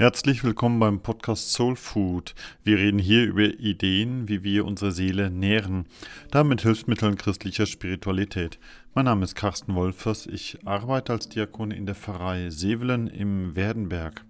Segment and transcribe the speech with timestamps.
[0.00, 2.34] Herzlich willkommen beim Podcast Soul Food.
[2.64, 5.84] Wir reden hier über Ideen, wie wir unsere Seele nähren,
[6.30, 8.58] damit Hilfsmitteln christlicher Spiritualität.
[8.94, 10.26] Mein Name ist Carsten Wolfers.
[10.26, 14.24] Ich arbeite als Diakon in der Pfarrei Sevelen im Werdenberg.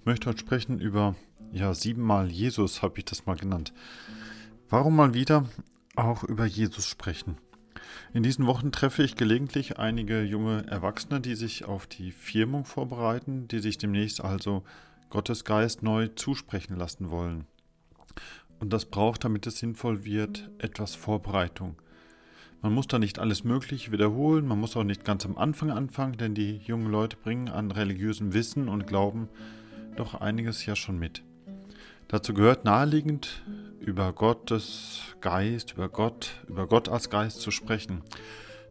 [0.00, 1.14] Ich möchte heute sprechen über,
[1.50, 3.72] ja, siebenmal Jesus habe ich das mal genannt.
[4.68, 5.46] Warum mal wieder
[5.94, 7.38] auch über Jesus sprechen?
[8.12, 13.48] In diesen Wochen treffe ich gelegentlich einige junge Erwachsene, die sich auf die Firmung vorbereiten,
[13.48, 14.62] die sich demnächst also
[15.10, 17.46] Gottes Geist neu zusprechen lassen wollen.
[18.58, 21.76] Und das braucht, damit es sinnvoll wird, etwas Vorbereitung.
[22.62, 26.16] Man muss da nicht alles Mögliche wiederholen, man muss auch nicht ganz am Anfang anfangen,
[26.16, 29.28] denn die jungen Leute bringen an religiösem Wissen und Glauben
[29.96, 31.22] doch einiges ja schon mit.
[32.08, 33.42] Dazu gehört naheliegend,
[33.80, 38.02] über Gottes Geist, über Gott, über Gott als Geist zu sprechen.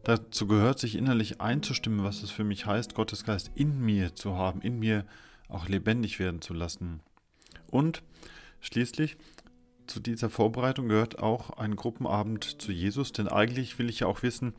[0.04, 4.36] Dazu gehört, sich innerlich einzustimmen, was es für mich heißt, Gottes Geist in mir zu
[4.36, 5.04] haben, in mir
[5.48, 7.00] auch lebendig werden zu lassen.
[7.68, 8.02] Und
[8.60, 9.16] schließlich
[9.86, 14.22] zu dieser Vorbereitung gehört auch ein Gruppenabend zu Jesus, denn eigentlich will ich ja auch
[14.22, 14.54] wissen,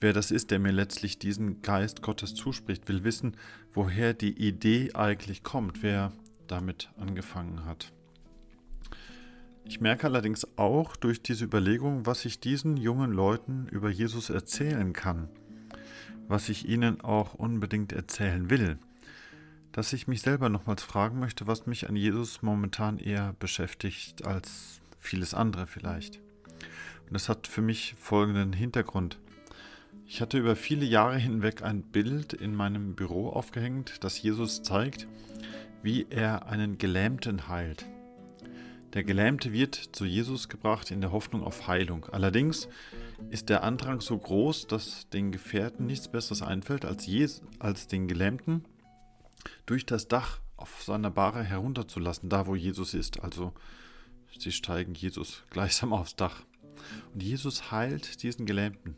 [0.00, 3.36] wer das ist, der mir letztlich diesen Geist Gottes zuspricht, will wissen,
[3.72, 6.12] woher die Idee eigentlich kommt, wer
[6.46, 7.92] damit angefangen hat.
[9.64, 14.92] Ich merke allerdings auch durch diese Überlegung, was ich diesen jungen Leuten über Jesus erzählen
[14.92, 15.28] kann,
[16.26, 18.78] was ich ihnen auch unbedingt erzählen will,
[19.72, 24.80] dass ich mich selber nochmals fragen möchte, was mich an Jesus momentan eher beschäftigt als
[24.98, 26.16] vieles andere vielleicht.
[27.06, 29.18] Und das hat für mich folgenden Hintergrund.
[30.06, 35.06] Ich hatte über viele Jahre hinweg ein Bild in meinem Büro aufgehängt, das Jesus zeigt,
[35.82, 37.86] wie er einen Gelähmten heilt.
[38.92, 42.06] Der Gelähmte wird zu Jesus gebracht in der Hoffnung auf Heilung.
[42.10, 42.68] Allerdings
[43.30, 48.08] ist der Andrang so groß, dass den Gefährten nichts Besseres einfällt, als, Jesus, als den
[48.08, 48.64] Gelähmten
[49.66, 53.20] durch das Dach auf seiner Bahre herunterzulassen, da wo Jesus ist.
[53.20, 53.52] Also
[54.38, 56.42] sie steigen Jesus gleichsam aufs Dach.
[57.12, 58.96] Und Jesus heilt diesen Gelähmten.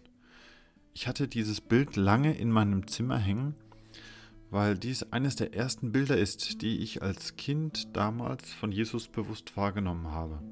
[0.95, 3.55] Ich hatte dieses Bild lange in meinem Zimmer hängen
[4.53, 9.57] weil dies eines der ersten Bilder ist, die ich als Kind damals von Jesus bewusst
[9.57, 10.43] wahrgenommen habe.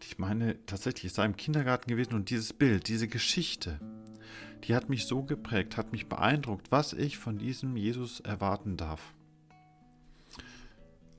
[0.00, 3.78] Ich meine, tatsächlich, es sei im Kindergarten gewesen und dieses Bild, diese Geschichte,
[4.64, 9.14] die hat mich so geprägt, hat mich beeindruckt, was ich von diesem Jesus erwarten darf.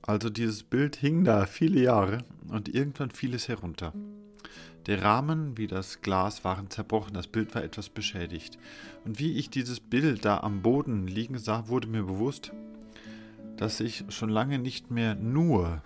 [0.02, 2.18] Also dieses Bild hing da viele Jahre
[2.48, 3.92] und irgendwann fiel es herunter.
[4.86, 8.56] Der Rahmen wie das Glas waren zerbrochen, das Bild war etwas beschädigt.
[9.04, 12.52] Und wie ich dieses Bild da am Boden liegen sah, wurde mir bewusst,
[13.56, 15.82] dass ich schon lange nicht mehr nur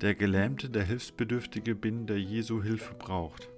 [0.00, 3.50] der Gelähmte, der Hilfsbedürftige bin, der Jesu Hilfe braucht.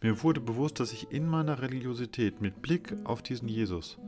[0.00, 3.98] Mir wurde bewusst, dass ich in meiner Religiosität mit Blick auf diesen Jesus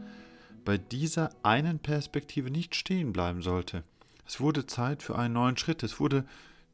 [0.65, 3.83] bei dieser einen Perspektive nicht stehen bleiben sollte.
[4.27, 6.25] Es wurde Zeit für einen neuen Schritt, es wurde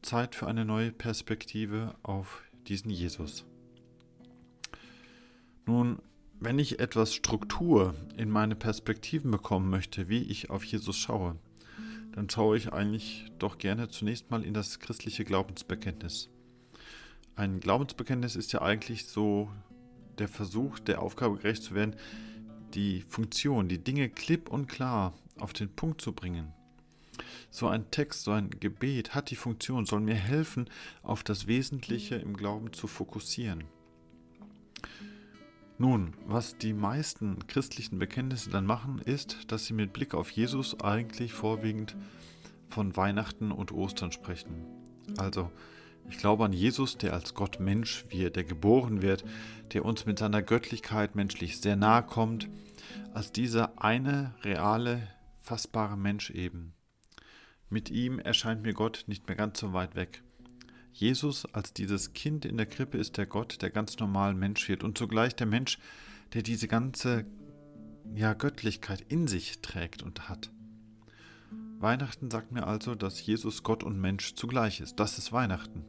[0.01, 3.45] Zeit für eine neue Perspektive auf diesen Jesus.
[5.65, 5.99] Nun,
[6.39, 11.35] wenn ich etwas Struktur in meine Perspektiven bekommen möchte, wie ich auf Jesus schaue,
[12.13, 16.29] dann schaue ich eigentlich doch gerne zunächst mal in das christliche Glaubensbekenntnis.
[17.37, 19.47] Ein Glaubensbekenntnis ist ja eigentlich so
[20.17, 21.95] der Versuch, der Aufgabe gerecht zu werden,
[22.73, 26.51] die Funktion, die Dinge klipp und klar auf den Punkt zu bringen.
[27.51, 30.67] So ein Text, so ein Gebet hat die Funktion, soll mir helfen,
[31.03, 33.65] auf das Wesentliche im Glauben zu fokussieren.
[35.77, 40.79] Nun, was die meisten christlichen Bekenntnisse dann machen, ist, dass sie mit Blick auf Jesus
[40.81, 41.95] eigentlich vorwiegend
[42.67, 44.65] von Weihnachten und Ostern sprechen.
[45.17, 45.51] Also,
[46.09, 49.23] ich glaube an Jesus, der als Gott Mensch wird, der geboren wird,
[49.73, 52.49] der uns mit seiner Göttlichkeit menschlich sehr nahe kommt,
[53.13, 55.07] als dieser eine reale,
[55.41, 56.73] fassbare Mensch eben.
[57.69, 60.23] Mit ihm erscheint mir Gott nicht mehr ganz so weit weg.
[60.93, 64.83] Jesus als dieses Kind in der Krippe ist der Gott, der ganz normal Mensch wird
[64.83, 65.77] und zugleich der Mensch,
[66.33, 67.25] der diese ganze
[68.15, 70.51] ja, Göttlichkeit in sich trägt und hat.
[71.79, 74.99] Weihnachten sagt mir also, dass Jesus Gott und Mensch zugleich ist.
[74.99, 75.85] Das ist Weihnachten.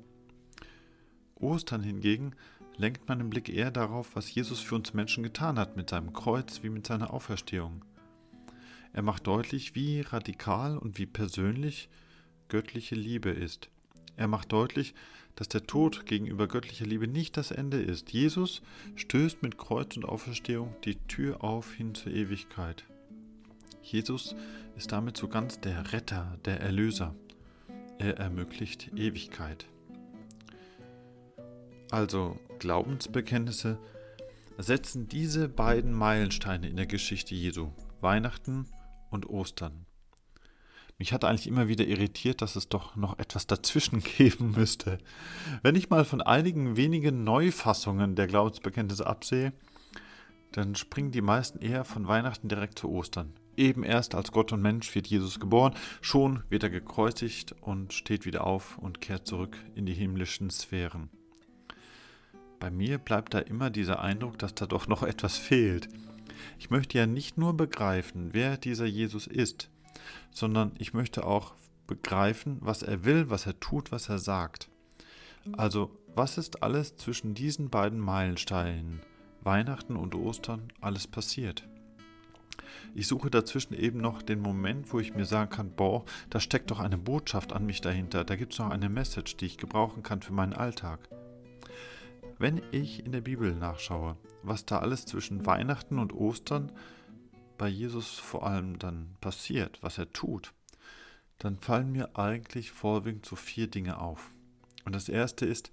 [1.41, 2.35] Ostern hingegen
[2.77, 6.63] lenkt meinen Blick eher darauf, was Jesus für uns Menschen getan hat mit seinem Kreuz
[6.63, 7.85] wie mit seiner Auferstehung.
[8.93, 11.89] Er macht deutlich, wie radikal und wie persönlich
[12.49, 13.69] göttliche Liebe ist.
[14.17, 14.95] Er macht deutlich,
[15.37, 18.13] dass der Tod gegenüber göttlicher Liebe nicht das Ende ist.
[18.13, 18.63] Jesus
[18.97, 22.85] stößt mit Kreuz und Auferstehung die Tür auf hin zur Ewigkeit.
[23.83, 24.35] Jesus
[24.77, 27.15] ist damit so ganz der Retter, der Erlöser.
[27.99, 29.67] Er ermöglicht Ewigkeit.
[31.91, 33.79] Also Glaubensbekenntnisse
[34.59, 37.71] setzen diese beiden Meilensteine in der Geschichte Jesu,
[38.01, 38.67] Weihnachten
[39.11, 39.87] und Ostern.
[40.99, 44.99] Mich hat eigentlich immer wieder irritiert, dass es doch noch etwas dazwischen geben müsste.
[45.63, 49.53] Wenn ich mal von einigen wenigen Neufassungen der Glaubensbekenntnisse absehe,
[50.53, 53.33] dann springen die meisten eher von Weihnachten direkt zu Ostern.
[53.57, 58.25] Eben erst als Gott und Mensch wird Jesus geboren, schon wird er gekreuzigt und steht
[58.25, 61.11] wieder auf und kehrt zurück in die himmlischen Sphären.
[62.61, 65.89] Bei mir bleibt da immer dieser Eindruck, dass da doch noch etwas fehlt.
[66.59, 69.71] Ich möchte ja nicht nur begreifen, wer dieser Jesus ist,
[70.31, 71.55] sondern ich möchte auch
[71.87, 74.69] begreifen, was er will, was er tut, was er sagt.
[75.53, 79.01] Also, was ist alles zwischen diesen beiden Meilensteinen,
[79.43, 81.67] Weihnachten und Ostern, alles passiert?
[82.95, 86.71] Ich suche dazwischen eben noch den Moment, wo ich mir sagen kann, boah, da steckt
[86.71, 90.03] doch eine Botschaft an mich dahinter, da gibt es noch eine Message, die ich gebrauchen
[90.03, 91.09] kann für meinen Alltag.
[92.39, 96.71] Wenn ich in der Bibel nachschaue, was da alles zwischen Weihnachten und Ostern
[97.59, 100.53] bei Jesus vor allem dann passiert, was er tut,
[101.39, 104.31] dann fallen mir eigentlich vorwiegend so vier Dinge auf.
[104.85, 105.73] Und das erste ist,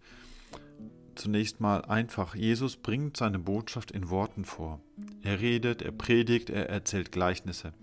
[1.13, 2.33] zunächst mal einfach.
[2.35, 4.81] Jesus bringt seine Botschaft in Worten vor.
[5.21, 7.73] Er redet, er predigt, er erzählt Gleichnisse.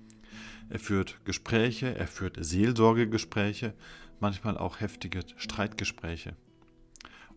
[0.69, 3.75] Er führt Gespräche, er führt Seelsorgegespräche,
[4.21, 6.35] manchmal auch heftige Streitgespräche.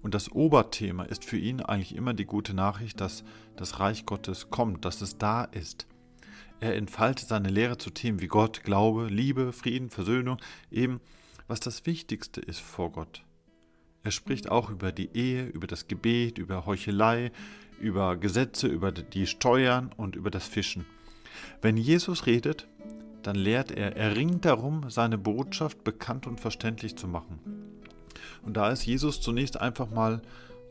[0.06, 3.24] Und das Oberthema ist für ihn eigentlich immer die gute Nachricht, dass
[3.56, 5.88] das Reich Gottes kommt, dass es da ist.
[6.60, 10.38] Er entfaltet seine Lehre zu Themen wie Gott, Glaube, Liebe, Frieden, Versöhnung,
[10.70, 11.02] eben
[11.48, 13.24] was das Wichtigste ist vor Gott.
[14.04, 17.32] Er spricht auch über die Ehe, über das Gebet, über Heuchelei,
[17.80, 20.86] über Gesetze, über die Steuern und über das Fischen.
[21.64, 22.68] Wenn Jesus redet,
[23.24, 27.75] dann lehrt er, er ringt darum, seine Botschaft bekannt und verständlich zu machen.
[28.46, 30.22] Und da ist Jesus zunächst einfach mal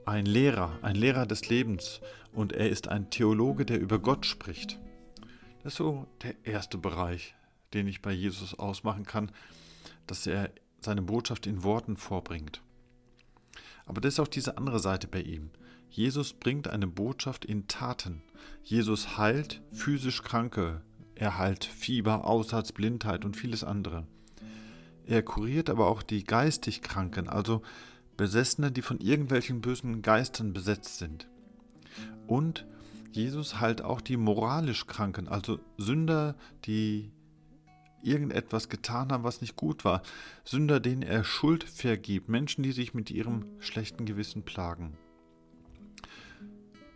[0.06, 2.00] ein Lehrer, ein Lehrer des Lebens
[2.32, 4.78] und er ist ein Theologe, der über Gott spricht.
[5.62, 7.34] Das ist so der erste Bereich,
[7.72, 9.30] den ich bei Jesus ausmachen kann,
[10.06, 10.50] dass er
[10.80, 12.62] seine Botschaft in Worten vorbringt.
[13.86, 15.50] Aber das ist auch diese andere Seite bei ihm.
[15.90, 18.22] Jesus bringt eine Botschaft in Taten.
[18.62, 20.82] Jesus heilt physisch Kranke,
[21.14, 24.06] er heilt Fieber, Aussatz, Blindheit und vieles andere.
[25.06, 27.62] Er kuriert aber auch die geistig Kranken, also
[28.16, 31.28] Besessene, die von irgendwelchen bösen Geistern besetzt sind.
[32.26, 32.64] Und
[33.10, 37.10] Jesus heilt auch die moralisch Kranken, also Sünder, die
[38.02, 40.02] irgendetwas getan haben, was nicht gut war.
[40.44, 42.28] Sünder, denen er Schuld vergibt.
[42.28, 44.96] Menschen, die sich mit ihrem schlechten Gewissen plagen.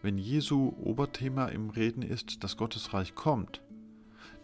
[0.03, 3.63] Wenn Jesu Oberthema im Reden ist, dass Gottes Reich kommt,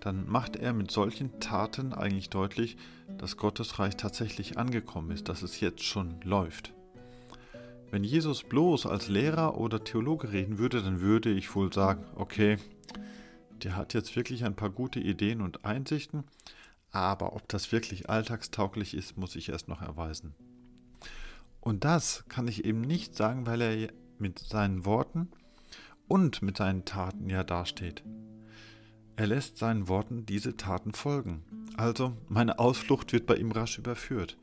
[0.05, 2.77] dann macht er mit solchen Taten eigentlich deutlich,
[3.17, 6.75] dass Gottes Reich tatsächlich angekommen ist, dass es jetzt schon läuft.
[7.91, 12.59] Wenn Jesus bloß als Lehrer oder Theologe reden würde, dann würde ich wohl sagen, okay,
[13.63, 16.25] der hat jetzt wirklich ein paar gute Ideen und Einsichten,
[16.91, 20.35] aber ob das wirklich alltagstauglich ist, muss ich erst noch erweisen.
[21.63, 25.31] Und das kann ich eben nicht sagen, weil er mit seinen Worten
[26.09, 28.03] und mit seinen Taten ja dasteht.
[29.17, 31.45] Er lässt seinen Worten diese Taten folgen.
[31.77, 34.37] Also meine Ausflucht wird bei ihm rasch überführt.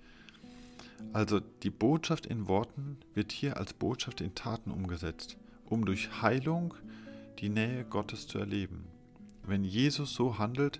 [1.11, 6.73] Also die Botschaft in Worten wird hier als Botschaft in Taten umgesetzt, um durch Heilung
[7.39, 8.85] die Nähe Gottes zu erleben.
[9.43, 10.79] Wenn Jesus so handelt,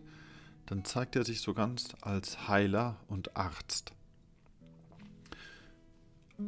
[0.67, 3.91] dann zeigt er sich so ganz als Heiler und Arzt.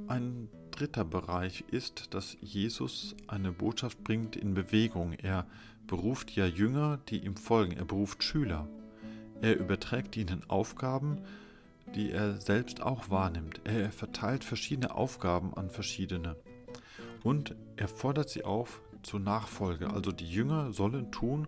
[0.08, 5.14] Ein dritter Bereich ist, dass Jesus eine Botschaft bringt in Bewegung.
[5.14, 5.46] Er
[5.88, 7.74] beruft ja Jünger, die ihm folgen.
[7.74, 8.68] Er beruft Schüler.
[9.42, 11.20] Er überträgt ihnen Aufgaben,
[11.96, 13.62] die er selbst auch wahrnimmt.
[13.66, 16.36] Er verteilt verschiedene Aufgaben an verschiedene.
[17.24, 19.90] Und er fordert sie auf zur Nachfolge.
[19.90, 21.48] Also die Jünger sollen tun,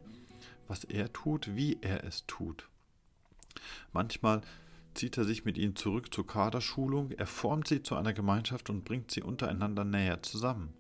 [0.67, 2.67] was er tut, wie er es tut.
[3.93, 4.41] Manchmal
[4.93, 8.85] zieht er sich mit ihnen zurück zur Kaderschulung, er formt sie zu einer Gemeinschaft und
[8.85, 10.73] bringt sie untereinander näher zusammen.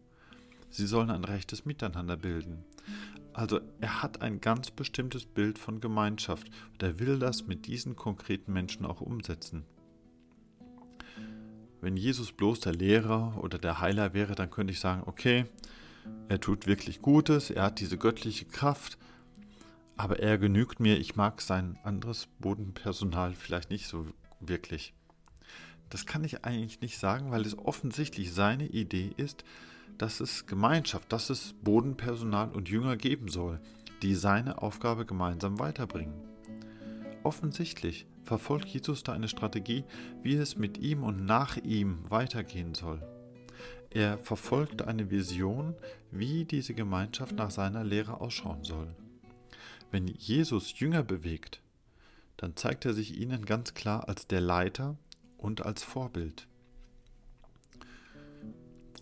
[0.69, 2.63] Sie sollen ein rechtes Miteinander bilden.
[3.35, 7.97] Also er hat ein ganz bestimmtes Bild von Gemeinschaft und er will das mit diesen
[7.97, 9.65] konkreten Menschen auch umsetzen.
[11.81, 15.45] Wenn Jesus bloß der Lehrer oder der Heiler wäre, dann könnte ich sagen, okay,
[16.29, 18.97] er tut wirklich Gutes, er hat diese göttliche Kraft,
[19.97, 24.05] aber er genügt mir, ich mag sein anderes Bodenpersonal vielleicht nicht so
[24.39, 24.93] wirklich.
[25.89, 29.43] Das kann ich eigentlich nicht sagen, weil es offensichtlich seine Idee ist,
[29.97, 33.59] dass es Gemeinschaft, dass es Bodenpersonal und Jünger geben soll,
[34.01, 36.13] die seine Aufgabe gemeinsam weiterbringen.
[37.23, 39.83] Offensichtlich verfolgt Jesus da eine Strategie,
[40.21, 43.01] wie es mit ihm und nach ihm weitergehen soll.
[43.89, 45.73] Er verfolgt eine Vision,
[46.11, 48.93] wie diese Gemeinschaft nach seiner Lehre ausschauen soll.
[49.89, 51.61] Wenn Jesus Jünger bewegt,
[52.37, 54.97] dann zeigt er sich ihnen ganz klar als der Leiter
[55.37, 56.47] und als Vorbild.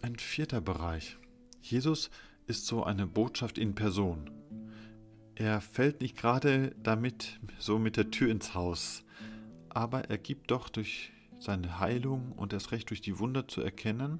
[0.03, 1.17] Ein vierter Bereich.
[1.61, 2.09] Jesus
[2.45, 4.29] ist so eine Botschaft in Person.
[5.33, 9.05] Er fällt nicht gerade damit so mit der Tür ins Haus,
[9.69, 14.19] aber er gibt doch durch seine Heilung und erst recht durch die Wunder zu erkennen,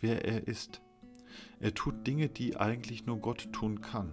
[0.00, 0.82] wer er ist.
[1.60, 4.12] Er tut Dinge, die eigentlich nur Gott tun kann.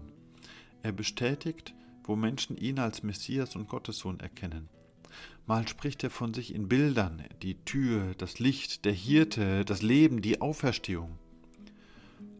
[0.83, 1.74] Er bestätigt,
[2.05, 4.69] wo Menschen ihn als Messias und Gottessohn erkennen.
[5.46, 10.22] Mal spricht er von sich in Bildern, die Tür, das Licht, der Hirte, das Leben,
[10.22, 11.17] die Auferstehung.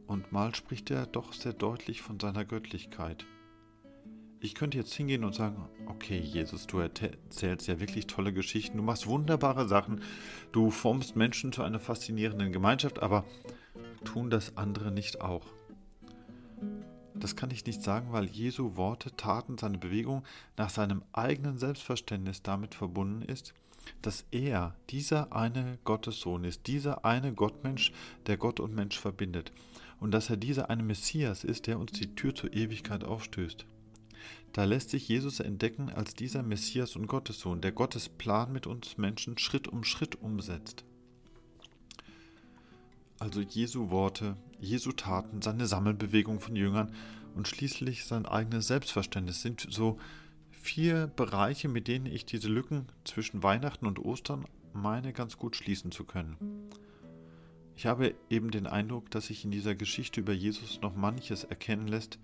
[0.08, 3.25] Und mal spricht er doch sehr deutlich von seiner Göttlichkeit.
[4.39, 8.84] Ich könnte jetzt hingehen und sagen, okay, Jesus, du erzählst ja wirklich tolle Geschichten, du
[8.84, 10.01] machst wunderbare Sachen,
[10.51, 13.24] du formst Menschen zu einer faszinierenden Gemeinschaft, aber
[14.03, 15.46] tun das andere nicht auch?
[17.24, 20.25] Das kann ich nicht sagen, weil Jesu Worte, Taten, seine Bewegung
[20.58, 23.53] nach seinem eigenen Selbstverständnis damit verbunden ist,
[24.01, 27.94] dass er dieser eine Gottessohn ist, dieser eine Gottmensch,
[28.27, 29.53] der Gott und Mensch verbindet,
[30.01, 33.65] und dass er dieser eine Messias ist, der uns die Tür zur Ewigkeit aufstößt.
[34.51, 38.98] Da lässt sich Jesus entdecken als dieser Messias und Gottessohn, der Gottes Plan mit uns
[38.98, 40.84] Menschen Schritt um Schritt umsetzt.
[43.18, 46.91] Also Jesu Worte, Jesu Taten, seine Sammelbewegung von Jüngern
[47.36, 50.00] und schließlich sein eigenes Selbstverständnis sind so
[50.51, 55.91] vier Bereiche, mit denen ich diese Lücken zwischen Weihnachten und Ostern meine ganz gut schließen
[55.91, 56.38] zu können.
[57.75, 61.88] Ich habe eben den Eindruck, dass sich in dieser Geschichte über Jesus noch manches erkennen
[61.88, 62.17] lässt,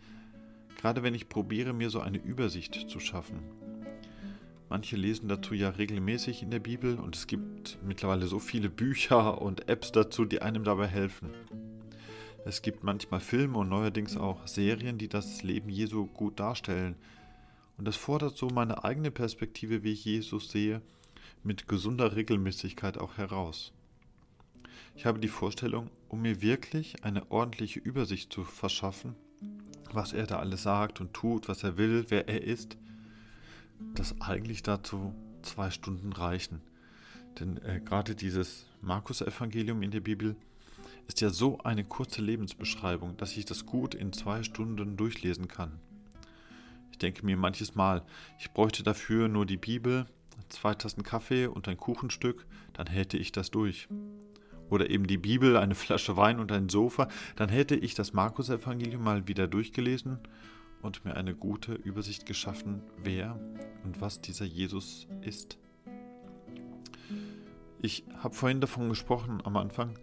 [0.78, 3.40] gerade wenn ich probiere, mir so eine Übersicht zu schaffen.
[4.70, 9.42] Manche lesen dazu ja regelmäßig in der Bibel und es gibt mittlerweile so viele Bücher
[9.42, 11.32] und Apps dazu, die einem dabei helfen.
[12.50, 16.96] Es gibt manchmal Filme und neuerdings auch Serien, die das Leben Jesu gut darstellen.
[17.78, 20.82] Und das fordert so meine eigene Perspektive, wie ich Jesus sehe,
[21.44, 23.72] mit gesunder Regelmäßigkeit auch heraus.
[24.96, 29.14] Ich habe die Vorstellung, um mir wirklich eine ordentliche Übersicht zu verschaffen,
[29.94, 32.78] was er da alles sagt und tut, was er will, wer er ist,
[33.94, 35.14] dass eigentlich dazu
[35.44, 36.62] zwei Stunden reichen.
[37.40, 40.36] Denn äh, gerade dieses Markus-Evangelium in der Bibel
[41.10, 45.80] ist ja so eine kurze Lebensbeschreibung, dass ich das gut in zwei Stunden durchlesen kann.
[46.92, 48.06] Ich denke mir manches Mal,
[48.38, 50.06] ich bräuchte dafür nur die Bibel,
[50.50, 53.88] zwei Tassen Kaffee und ein Kuchenstück, dann hätte ich das durch
[54.70, 59.04] oder eben die Bibel, eine Flasche Wein und ein Sofa, dann hätte ich das Markus-Evangelium
[59.04, 60.20] mal wieder durchgelesen
[60.84, 63.40] und mir eine gute Übersicht geschaffen, wer
[63.84, 65.58] und was dieser Jesus ist.
[67.82, 69.98] Ich habe vorhin davon gesprochen am Anfang,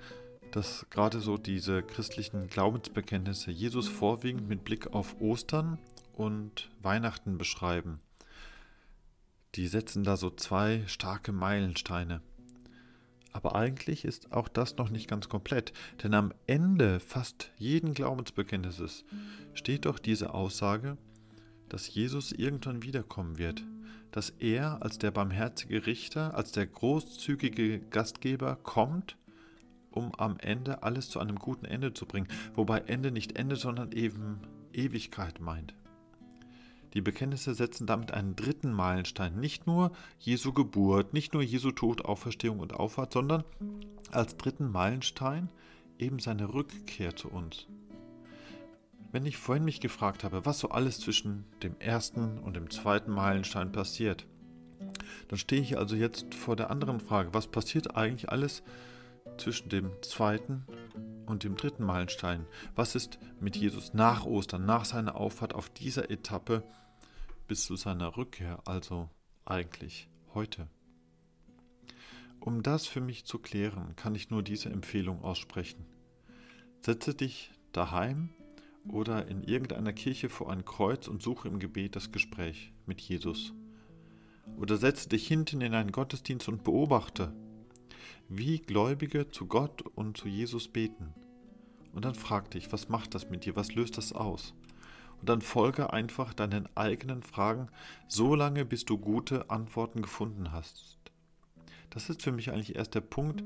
[0.57, 5.79] dass gerade so diese christlichen Glaubensbekenntnisse Jesus vorwiegend mit Blick auf Ostern
[6.15, 8.01] und Weihnachten beschreiben.
[9.55, 12.23] Die setzen da so zwei starke Meilensteine.
[13.35, 19.05] Aber eigentlich ist auch das noch nicht ganz komplett, denn am Ende fast jeden Glaubensbekenntnisses
[19.53, 20.97] steht doch diese Aussage,
[21.69, 23.63] dass Jesus irgendwann wiederkommen wird,
[24.11, 29.19] dass er als der barmherzige Richter, als der großzügige Gastgeber kommt,
[29.97, 33.93] um am Ende alles zu einem guten Ende zu bringen, wobei Ende nicht Ende, sondern
[33.93, 34.41] eben
[34.73, 35.75] Ewigkeit meint.
[36.95, 42.05] Die Bekenntnisse setzen damit einen dritten Meilenstein, nicht nur Jesu Geburt, nicht nur Jesu Tod,
[42.05, 43.45] Auferstehung und Auffahrt, sondern
[44.13, 45.49] als dritten Meilenstein
[45.99, 47.67] eben seine Rückkehr zu uns.
[49.13, 53.13] Wenn ich vorhin mich gefragt habe, was so alles zwischen dem ersten und dem zweiten
[53.13, 54.27] Meilenstein passiert,
[55.29, 58.63] dann stehe ich also jetzt vor der anderen Frage, was passiert eigentlich alles
[59.39, 60.67] zwischen dem zweiten
[61.27, 62.47] und dem dritten Meilenstein?
[62.75, 66.63] Was ist mit Jesus nach Ostern, nach seiner Auffahrt auf dieser Etappe
[67.47, 69.09] bis zu seiner Rückkehr, also
[69.45, 70.69] eigentlich heute.
[72.41, 75.87] Um das für mich zu klären, kann ich nur diese Empfehlung aussprechen.
[76.81, 78.31] Setze dich daheim
[78.89, 83.53] oder in irgendeiner Kirche vor ein Kreuz und suche im Gebet das Gespräch mit Jesus.
[84.59, 87.33] Oder setze dich hinten in einen Gottesdienst und beobachte,
[88.29, 91.15] wie Gläubige zu Gott und zu Jesus beten.
[91.93, 94.55] Und dann frag dich, was macht das mit dir, was löst das aus?
[95.21, 97.69] und dann folge einfach deinen eigenen Fragen
[98.09, 100.99] so lange, bis du gute Antworten gefunden hast.
[101.91, 103.43] Das ist für mich eigentlich erst der Punkt,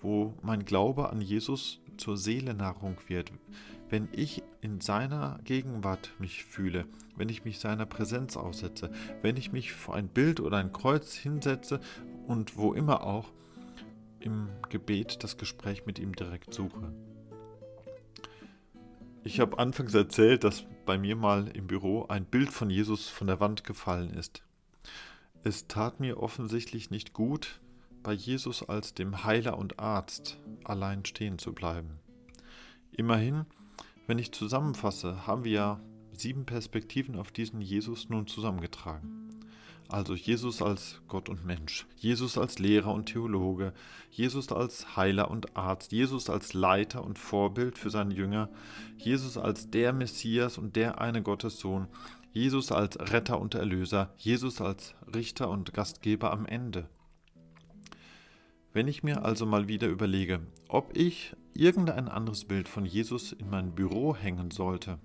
[0.00, 3.30] wo mein Glaube an Jesus zur Seelennahrung wird.
[3.88, 9.52] Wenn ich in seiner Gegenwart mich fühle, wenn ich mich seiner Präsenz aussetze, wenn ich
[9.52, 11.80] mich vor ein Bild oder ein Kreuz hinsetze
[12.26, 13.30] und wo immer auch
[14.24, 16.92] im Gebet das Gespräch mit ihm direkt suche.
[19.24, 23.28] Ich habe anfangs erzählt, dass bei mir mal im Büro ein Bild von Jesus von
[23.28, 24.42] der Wand gefallen ist.
[25.44, 27.60] Es tat mir offensichtlich nicht gut,
[28.02, 32.00] bei Jesus als dem Heiler und Arzt allein stehen zu bleiben.
[32.90, 33.46] Immerhin,
[34.06, 35.80] wenn ich zusammenfasse, haben wir ja
[36.12, 39.21] sieben Perspektiven auf diesen Jesus nun zusammengetragen.
[39.92, 43.74] Also Jesus als Gott und Mensch, Jesus als Lehrer und Theologe,
[44.10, 48.48] Jesus als Heiler und Arzt, Jesus als Leiter und Vorbild für seine Jünger,
[48.96, 51.88] Jesus als der Messias und der eine Gottessohn,
[52.32, 56.88] Jesus als Retter und Erlöser, Jesus als Richter und Gastgeber am Ende.
[58.72, 63.50] Wenn ich mir also mal wieder überlege, ob ich irgendein anderes Bild von Jesus in
[63.50, 64.98] mein Büro hängen sollte,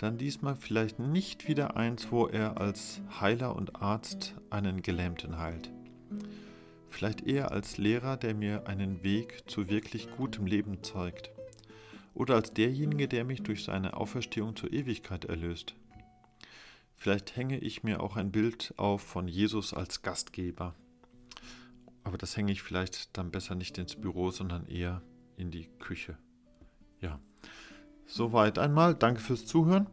[0.00, 5.70] dann diesmal vielleicht nicht wieder eins, wo er als Heiler und Arzt einen Gelähmten heilt.
[6.88, 11.30] Vielleicht eher als Lehrer, der mir einen Weg zu wirklich gutem Leben zeigt.
[12.14, 15.74] Oder als derjenige, der mich durch seine Auferstehung zur Ewigkeit erlöst.
[16.96, 20.74] Vielleicht hänge ich mir auch ein Bild auf von Jesus als Gastgeber.
[22.04, 25.02] Aber das hänge ich vielleicht dann besser nicht ins Büro, sondern eher
[25.36, 26.16] in die Küche.
[27.02, 27.20] Ja.
[28.12, 28.96] Soweit einmal.
[28.96, 29.86] Danke fürs Zuhören.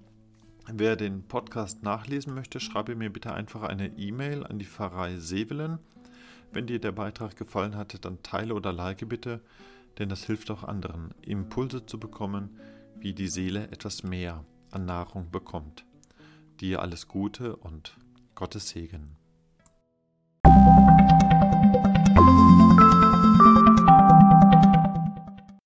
[0.65, 5.77] Wer den Podcast nachlesen möchte, schreibe mir bitte einfach eine E-Mail an die Pfarrei Sevelen.
[6.51, 9.41] Wenn dir der Beitrag gefallen hat, dann teile oder like bitte,
[9.99, 12.59] denn das hilft auch anderen, Impulse zu bekommen,
[12.99, 15.85] wie die Seele etwas mehr an Nahrung bekommt.
[16.59, 17.97] Dir alles Gute und
[18.33, 19.16] Gottes Segen.